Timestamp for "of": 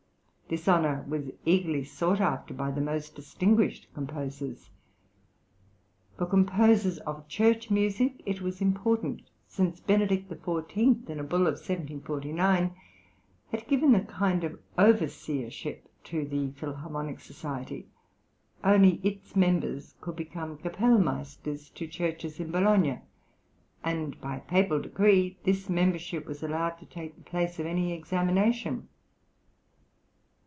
6.97-7.25, 11.47-11.53, 14.43-14.59, 27.57-27.65